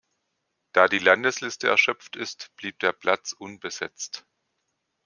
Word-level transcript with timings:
Da 0.73 0.87
die 0.87 0.97
Landesliste 0.97 1.67
erschöpft 1.67 2.15
ist, 2.15 2.49
blieb 2.55 2.79
der 2.79 2.91
Platz 2.91 3.33
unbesetzt. 3.33 4.25